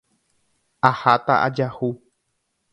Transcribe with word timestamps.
Aháta 0.89 1.33
ajahu. 1.45 1.89